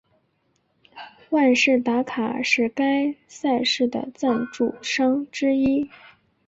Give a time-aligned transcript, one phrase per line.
[1.29, 5.91] 万事达卡是该赛事的赞助商之一。